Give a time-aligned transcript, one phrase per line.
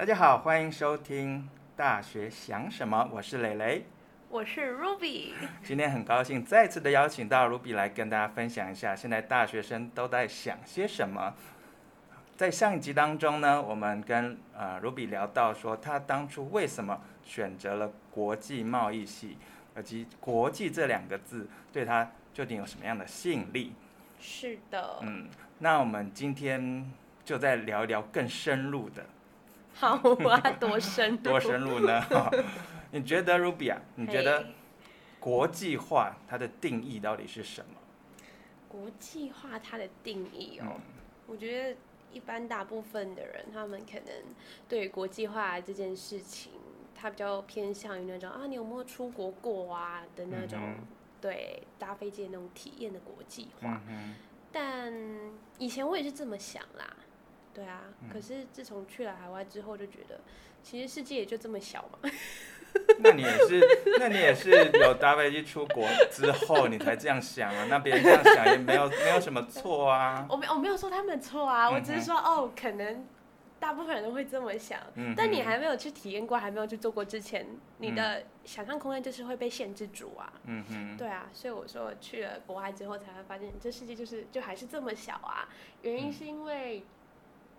[0.00, 1.40] 大家好，欢迎收听
[1.76, 3.84] 《大学想什么》，我是蕾蕾，
[4.30, 5.34] 我是 Ruby。
[5.62, 11.34] 今天很高兴再次的邀请到 Ruby 来跟大家分享一下，现在大学生都在想些什么。
[12.34, 19.36] 在上一集当中呢，我们跟呃 Ruby 聊到说，他当初为什么选择了国际贸易系，
[19.78, 23.74] 以及“国际”这两个字对他究竟有什么样的吸引力？
[24.18, 25.00] 是的。
[25.02, 25.28] 嗯，
[25.58, 26.90] 那我们今天
[27.22, 29.04] 就再聊一聊更深入的。
[29.74, 31.16] 好啊，多深入？
[31.18, 32.02] 多深入呢？
[32.92, 33.80] 你觉得 Ruby 啊？
[33.94, 34.46] 你觉得
[35.18, 37.74] 国际化它的定义到底是什么？
[38.68, 40.80] 国际化它的定义哦，嗯、
[41.26, 41.76] 我觉得
[42.12, 44.14] 一般大部分的人，他们可能
[44.68, 46.52] 对国际化这件事情，
[46.94, 50.76] 他比较偏向于那种啊，你有没有出国过啊的那种，嗯、
[51.20, 53.80] 对，搭飞机的那种体验的国际化。
[53.88, 54.14] 嗯、
[54.52, 54.92] 但
[55.58, 56.96] 以前我也是这么想啦。
[57.52, 60.20] 对啊，嗯、可是自从去了海外之后，就觉得
[60.62, 62.10] 其实世界也就这么小嘛。
[63.00, 63.60] 那你也是，
[63.98, 67.66] 那你也是有搭飞机出国之后，你才这样想啊？
[67.68, 70.24] 那别人这样想也没有没有什么错啊。
[70.30, 73.04] 我没我没有说他们错啊，嗯、我只是说哦，可能
[73.58, 74.78] 大部分人都会这么想。
[74.94, 77.44] 嗯、但你还没有去体验过，还没有去做过之前，
[77.78, 80.32] 你的想象空间就是会被限制住啊。
[80.44, 80.96] 嗯哼。
[80.96, 85.48] 对啊，所以我说去了国外之后，才会发现这世界就是就还是这么小啊。
[85.82, 86.78] 原因是因为。
[86.78, 86.84] 嗯，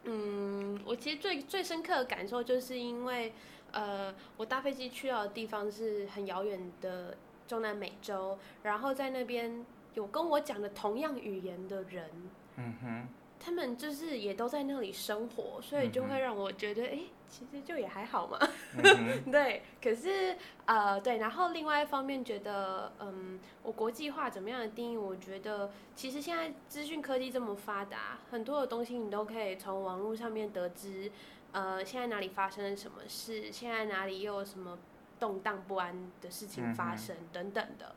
[0.04, 3.32] 嗯我其实最最深刻的感受就是因为，
[3.72, 7.16] 呃，我搭飞机去到的地方是很遥远的
[7.48, 12.10] 中南美洲，然后在那边有跟我讲的同样语言的人，
[12.58, 13.08] 嗯哼，
[13.44, 17.00] 他们就是也都在那里生活，所以就会让我觉得，哎。
[17.32, 18.38] 其实就也还好嘛，
[18.76, 19.64] 嗯、 对。
[19.82, 21.16] 可是呃，对。
[21.16, 24.98] 然后另外一方面觉得，嗯，我国际化怎么样的定义？
[24.98, 31.10] 我觉得其实现在资讯科技这么发达，很多的东西你都可以从网络上面得知，
[31.54, 34.78] 呃，现在哪里发生了什么事，现在哪里又有什么
[35.18, 37.96] 动荡不安的事情发生、嗯、等等的。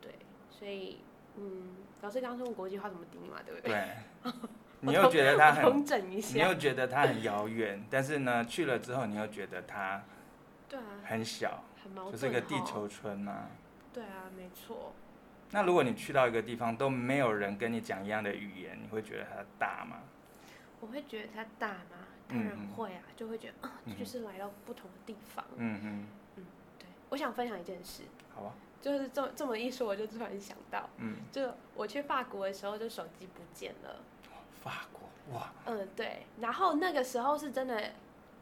[0.00, 0.14] 对，
[0.50, 1.00] 所以
[1.36, 3.70] 嗯，老师刚刚说国际化怎么定义嘛，对不对？
[4.24, 4.32] 对。
[4.80, 10.02] 你又觉得它很，你又觉得它很遥远，但是呢，去了之后你又觉得它，
[10.68, 11.62] 对啊，很小，
[12.10, 13.48] 就是一个地球村嘛。
[13.92, 14.92] 对啊，没错。
[15.50, 19.98] 那如果你去到一个地方都没有人跟你讲一样的语言，你会觉得它大吗？
[20.80, 22.06] 我会觉得它大吗？
[22.28, 25.44] 当然会啊，就会觉得啊，就是来到不同的地方。
[25.56, 26.46] 嗯嗯嗯，
[26.78, 26.86] 对。
[27.10, 28.04] 我想分享一件事。
[28.34, 28.54] 好啊。
[28.80, 33.96] 就是这么这么一说，我就突然想到，嗯，就我去法国的时候，就手机不见了。
[34.60, 37.82] 法国哇，嗯对，然后那个时候是真的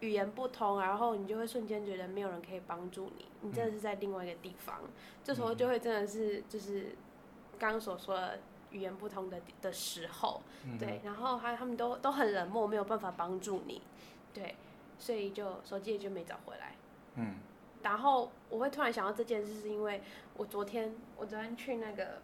[0.00, 4.90] 语言不通，然后你就会瞬间觉得没有人可以帮助你，你真的是在另外一个地方，嗯、
[5.22, 6.96] 这时候就会真的是就是
[7.58, 8.38] 刚刚所说的
[8.70, 13.82] 语言不通的的时候，嗯、对，然后还他们都都很冷漠，没有办法帮助你，
[14.32, 14.56] 对，
[14.98, 16.74] 所以就手机也就没找回来，
[17.14, 17.36] 嗯，
[17.82, 20.02] 然后我会突然想到这件事，是因为
[20.36, 22.20] 我昨天我昨天去那个。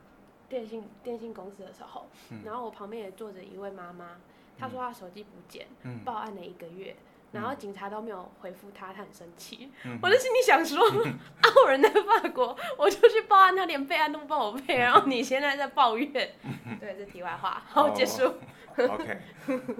[0.48, 4.16] 电信电信公司的时候，嗯、然后我旁边也坐着一位妈妈，
[4.58, 6.94] 她说她手机不见，嗯、报案了一个月，
[7.32, 9.70] 嗯、然后警察都没有回复她，她很生气。
[9.84, 10.78] 嗯、我的心里想说，
[11.64, 16.08] 我人在法国，我就去报案，他连备案都不帮我备，然后你现在在抱怨。
[16.66, 18.34] 嗯、对，这题外话，好，哦、结束。
[18.76, 19.18] OK，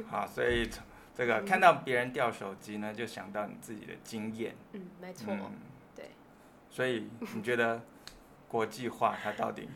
[0.09, 0.69] 好，所以
[1.15, 4.55] 这个看到别人掉手机呢，就想到你自己的经验。
[4.73, 5.33] 嗯，没错。
[5.33, 5.53] 嗯、
[5.95, 6.11] 对。
[6.71, 7.83] 所以你觉得
[8.49, 9.69] 国际化它到底？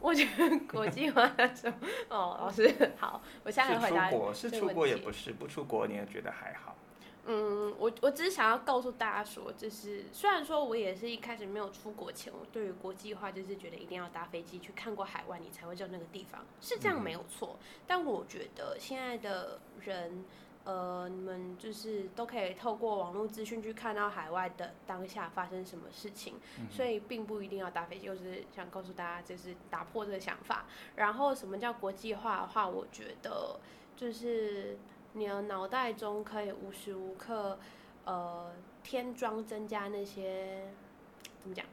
[0.00, 1.76] 我觉得国际化的时候，
[2.08, 4.08] 哦，老师好，我现在回答。
[4.08, 6.76] 是出国，是出国也不是，不出国你也觉得还好。
[7.26, 17.58] 嗯，我我只是想要告诉大家说，就是虽然说我也是一开始没有出国前，我对于国际化就是觉得一定要搭飞机去看过海外，你才会知道那个地方是这样没有错。
[17.60, 20.24] 嗯、但我觉得现在的人。
[20.66, 28.06] 呃，你们就是都可以透过网络资讯去看到海外的当下发生什么事情，嗯、所以并不一定要搭飞机。
[28.06, 30.66] 就是想告诉大家，就是打破这个想法。
[30.96, 33.60] 然后，什么叫国际化的话，我觉得
[33.96, 34.76] 就是
[35.12, 37.60] 你的脑袋中可以无时无刻
[38.04, 38.52] 呃
[38.82, 40.68] 添装增加那些
[41.38, 41.64] 怎么讲，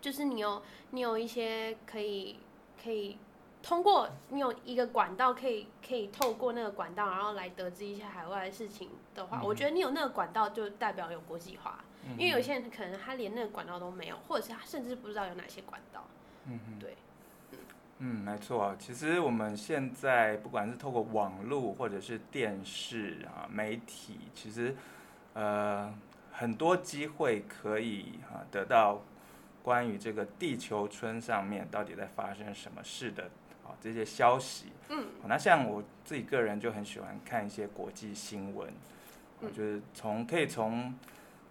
[0.00, 0.62] 就是你有
[0.92, 2.38] 你有一些可以
[2.82, 3.18] 可以。
[3.62, 11.78] 通过你有一个管道，可以可以透过那个管道，然后来得知一些海外的事情的话，嗯、我觉得你有那个管道就代表有国际化。
[12.04, 16.04] 嗯、因为有些人可能他连那个管道都没有，或者是他甚至不知道有哪些管道。
[16.46, 16.96] 嗯嗯对，
[17.52, 17.58] 嗯，
[18.00, 18.74] 嗯，没错。
[18.80, 24.74] 其实我们现在不管是透过网络或者是电视啊媒体，其实
[25.34, 25.94] 呃
[26.32, 29.00] 很多机会可以啊得到
[29.62, 33.30] 关于这个地球村上面到底在发生什么事的。
[33.80, 38.72] 这些消息，嗯，那像我自己个人就很喜欢看一些国际新闻，
[39.40, 40.94] 嗯、就是从可以从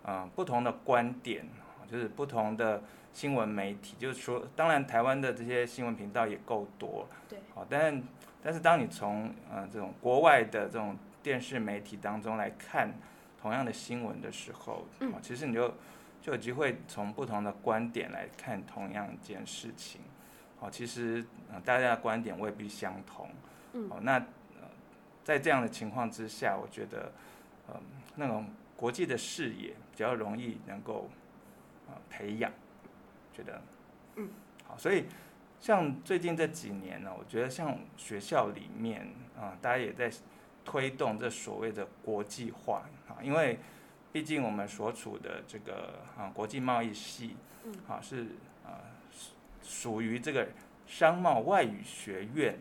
[0.03, 1.45] 嗯、呃、不同的观点，
[1.89, 2.81] 就是不同的
[3.13, 8.01] 新闻媒体，就是说，当然台湾的这些新闻频道也够多，对，好，但
[8.44, 12.91] 但是当你从呃这种国外的这种电视媒体当中来看
[13.41, 15.68] 同样的新闻的时候，嗯，其实你就
[16.21, 20.00] 就有机会从不同的观点来看同样一件事情，
[20.61, 23.29] 好，其实呃大家的观点未必相同，
[23.73, 24.69] 嗯，哦，那呃
[25.25, 27.11] 在这样的情况之下，我觉得
[27.67, 27.75] 呃
[28.15, 28.45] 那种
[28.77, 31.09] 国际的视野比较容易能够
[31.89, 32.49] 呃培养，
[33.33, 33.61] 觉得
[34.15, 34.29] 嗯
[34.65, 35.05] 好，所以。
[35.63, 39.07] 像最近这几年呢，我觉得像学校里面
[39.39, 40.11] 啊，大家也在
[40.65, 43.59] 推动这所谓的国际化啊，因为
[44.11, 47.35] 毕竟我们所处的这个啊国际贸易系
[47.87, 48.29] 啊是
[48.65, 48.81] 啊
[49.71, 50.45] 属于这个
[50.85, 52.59] 商贸外语学院，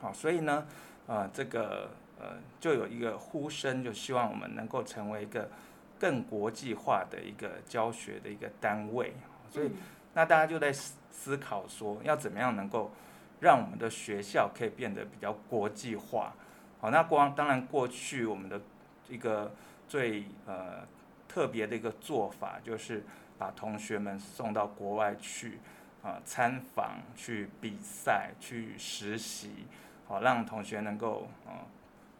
[0.00, 0.64] 好，所以呢
[1.08, 1.90] 呃这个
[2.20, 5.50] 呃就有一个呼声，就希望我们能够成为一个
[5.98, 9.12] 更国际化的一个教学的一个单位，
[9.50, 9.72] 所以。
[10.16, 12.92] 那大家就在思思考说，要怎么样能够
[13.40, 16.32] 让我们的学校可以变得比较国际化？
[16.80, 18.60] 好，那光当然过去我们的
[19.08, 19.52] 一个
[19.88, 20.86] 最呃
[21.26, 23.02] 特别的一个做法，就是
[23.36, 25.58] 把同学们送到国外去
[26.04, 29.66] 啊参访、去比赛、去实习，
[30.06, 31.66] 好让同学能够啊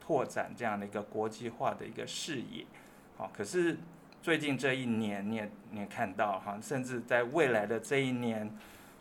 [0.00, 2.66] 拓展这样的一个国际化的一个视野。
[3.16, 3.78] 好，可是。
[4.24, 8.50] 最近这一年，你也你也看到哈，甚至在未来的这一年，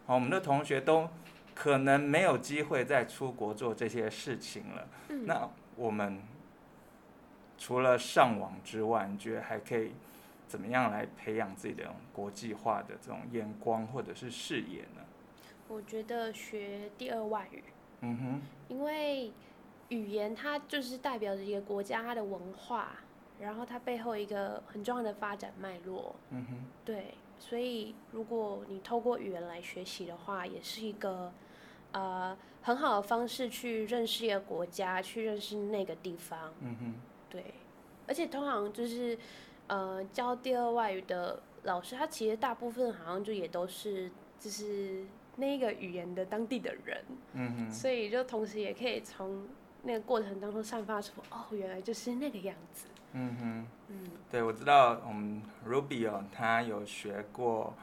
[0.06, 1.10] 好我们的同学都
[1.56, 4.88] 可能没有机会再出国做这些事情了。
[5.08, 5.26] 嗯。
[5.26, 6.22] 那我们
[7.58, 9.94] 除了上网之外，你觉得还可以
[10.48, 15.02] 怎么样来培养自己的国际化的这种眼光或者是视野呢？
[15.68, 17.64] 我觉得学第二外语。
[18.02, 18.42] 嗯哼。
[18.68, 19.32] 因为
[19.90, 22.98] 语言它就是代表着一个国家它的文化。
[23.40, 26.56] 然后它背后一个很重要的发展脉络，嗯哼，
[26.86, 31.34] 对，所以如果你透过语言来学习的话，也是一个
[31.92, 36.94] 呃很好的方式去认识一个国家，去认识那个地方，嗯哼，
[37.28, 37.56] 对，
[38.08, 39.18] 而且通常就是
[39.68, 45.04] 呃教第二外语的老师，他其实大部分好像就也都是就是
[45.36, 49.48] 那一个语言的当地的人，嗯哼，所以就同时也可以从
[49.82, 52.88] 那个过程当中散发出哦，原来就是那个样子。
[53.14, 57.74] 嗯哼，嗯对，我知道我们 Ruby 哦，他有学过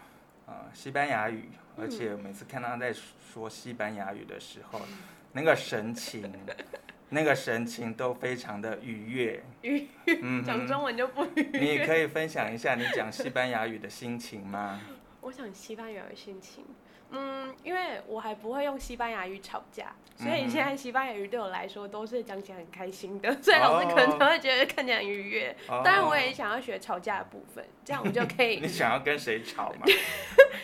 [0.46, 1.48] 呃西班牙语，
[1.78, 4.98] 而且每次看他在说西班牙语的时候，嗯、
[5.32, 6.32] 那个神情，
[7.10, 9.42] 那个神情都非常的愉悦。
[9.62, 11.60] 愉悦，嗯，讲中文就不愉悦。
[11.60, 14.80] 你可以分享一下你讲西班牙语的心情吗？
[15.20, 16.64] 我讲西班牙语的心情。
[17.12, 25.56] 嗯，因为我还不会用西班牙语吵架，所以现在西班牙语对我来说都是讲起来很开心的， 所以老师可能才会觉得看起来很愉悦。
[25.66, 28.60] 当然，我也想要学吵架的部分，这样我们就可以。
[28.62, 29.86] 你想要跟谁吵吗？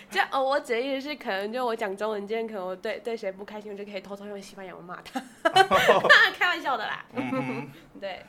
[0.09, 5.19] 这样哦，我指的意思是，可能就我讲中文，今天可能我对对谁不开心，我就可以偷偷用西班牙语骂他。
[5.43, 5.65] 开
[6.77, 7.05] 的啦。
[7.15, 7.71] 嗯、
[8.01, 8.25] 对。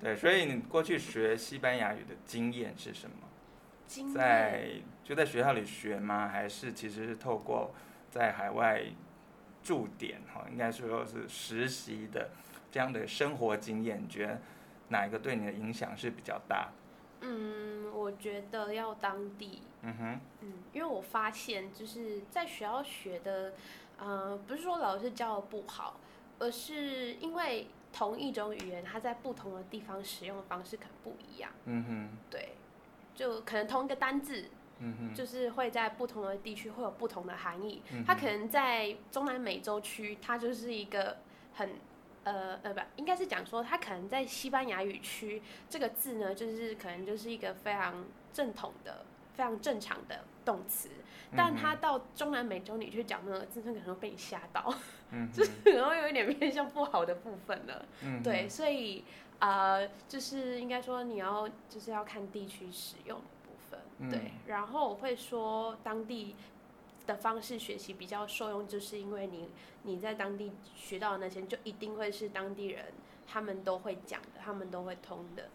[0.00, 3.16] 对，所以你过去学西班牙语的经验是什么？
[3.86, 4.14] 经验。
[4.14, 4.70] 在。
[5.04, 6.28] 就在学校里学吗？
[6.28, 7.74] 还是其实是透过
[8.08, 8.84] 在海外
[9.64, 12.30] 驻点哈，应该说是实习的
[12.70, 14.40] 这样的生活经验，你觉得
[14.90, 16.68] 哪一个对你的影响是比较大？
[17.20, 19.62] 嗯，我觉得要当地。
[19.82, 20.20] 嗯哼。
[20.42, 23.52] 嗯，因为我发现就是在学校学的，
[23.98, 25.98] 呃，不是说老师教的不好，
[26.38, 31.50] 而是因为同一种语言，它在不同的地方使用的方式可能不一样。
[31.66, 32.18] 嗯哼。
[32.30, 32.54] 对，
[33.14, 34.48] 就可能同一个单字。
[34.84, 37.80] 嗯哼、就是会在不同的地区会有不同的含义。
[37.92, 41.18] 嗯、它可能在中南美洲区，它就是一个
[41.54, 41.74] 很
[42.24, 49.04] 呃呃不，应该是讲说它可能在西班牙语区这个字呢，就是可能就是一个非常正统的、
[49.36, 50.88] 非常正常的动词。
[51.34, 54.74] 但他到中南美洲你去讲那个字，它可能会被你吓到，
[55.12, 57.86] 嗯、 就是然后有一点偏向不好的部分了。
[58.02, 59.02] 嗯、对，所以
[59.38, 64.10] 啊、呃，就是应该说你要就是要看地区使用的部分。
[64.10, 66.36] 对，然后我会说当地
[67.06, 69.48] 的方式学习比较受用，就是因为你
[69.84, 72.92] 你在当地学到的那些，就一定会是当地人
[73.26, 75.48] 他们都会讲的，他们都会通的。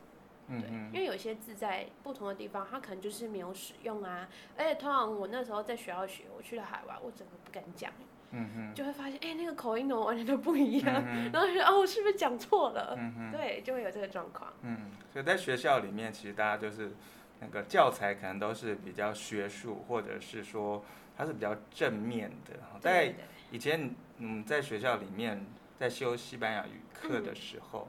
[0.47, 4.27] 对，因为有些字在不同的地方，它可能就是没有使用啊。
[4.57, 7.91] 而且通常我那时候在学校学，我去了海外，我整个不敢讲，
[8.31, 12.95] 嗯哼，就会发现哎，那个口音怎么完全都不一样，嗯、然后觉得哦，我是不是讲错了？
[12.97, 14.51] 嗯哼，对，就会有这个状况。
[14.61, 16.91] 嗯，所以在学校里面，其实大家就是。
[17.39, 20.83] 那个教材可能都是比较学术，或者是说
[21.15, 22.55] 它是比较正面的。
[22.81, 23.13] 在
[23.51, 25.45] 以前，嗯，在学校里面
[25.77, 27.87] 在修西班牙语课的时候，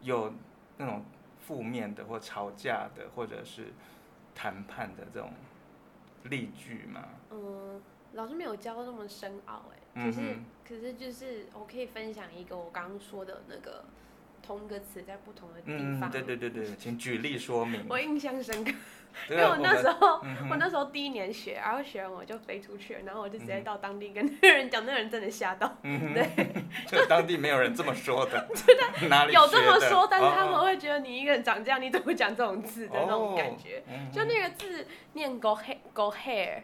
[0.00, 0.32] 有
[0.78, 1.04] 那种
[1.46, 3.72] 负面的或吵架的或者是
[4.34, 5.30] 谈判的这种
[6.24, 7.08] 例句吗？
[7.30, 7.82] 嗯，
[8.14, 13.84] 老师没有教那么深奥哎，可是、嗯、可是就是我可以分享一个我刚刚说的那个
[14.44, 16.08] 同一个词在不同的地方。
[16.08, 17.84] 嗯，对对对对，请举例说明。
[17.88, 18.72] 我印象深刻。
[19.30, 26.28] 因为我那时候，我，我那时候第一年学，然后学完我就飞出去了，然后我就直接到当地跟那个人讲，那个人真的吓到，嗯、对，
[26.88, 33.78] 就当地没有人这么说的， 真的有这么说，但是他们会觉得你一个人长这样，你怎么会讲这种字的那种感觉？
[33.86, 36.62] 哦嗯、就那个字念 go hair go hair，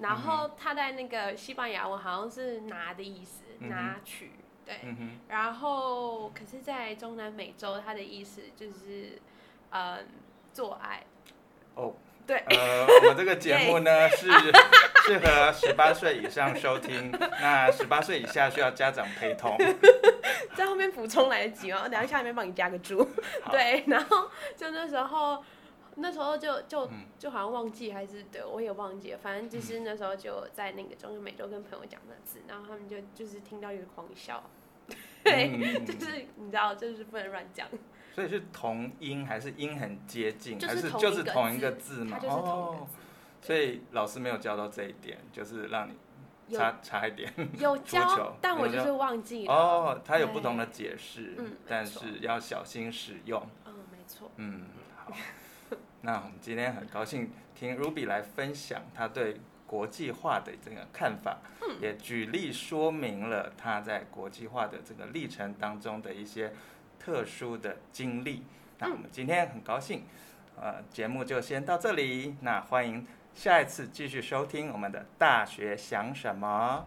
[0.00, 4.32] 然后他在那个西班牙文好像是拿的意思，拿取，
[4.66, 9.18] 对，嗯、哼然后可是，在中南美洲，它的意思就是
[9.70, 10.04] 嗯
[10.52, 11.02] 做爱。
[11.76, 11.92] 哦，oh,
[12.26, 14.28] 对，呃，我们这个节目呢是
[15.06, 19.56] 适合十八岁以上收听， 那十八岁以下需要家长陪同。
[20.56, 21.82] 在后面补充来得及吗？
[21.84, 23.08] 我等下下面帮你加个注。
[23.42, 25.44] 好对，然后就那时候，
[25.96, 26.88] 那时候就就
[27.18, 34.42] 就好像忘记还是对，我也忘记了，反正就是那时候就在那个中南美洲跟朋友讲的字，然后他们就就是听到一个狂笑，
[35.24, 37.66] 对，嗯、就是你知道，就是不能乱讲。
[38.14, 42.18] 所以是同音还是音很接近，还是就是同一个字嘛？
[42.22, 42.86] 哦，
[43.42, 47.32] 所以老师没有教到这一点，就是让你差差一点。
[47.58, 49.52] 有教，但我就是忘记了。
[49.52, 51.36] 哦，它有不同的解释，
[51.66, 53.46] 但是要小心使用。
[53.66, 54.30] 嗯，没错。
[54.36, 55.12] 嗯，好。
[56.06, 61.38] 那我们今天很高兴听 Ruby 来分享他对国际化的这个看法，
[61.82, 66.52] 也举例说明了他在国际化的这个历程当中的一些。
[66.98, 68.42] 特殊的经历，
[68.78, 70.02] 那我们今天很高兴，
[70.60, 72.34] 呃，节目就先到这里。
[72.40, 76.84] 那欢迎下一次继续收听我们的大学想什么。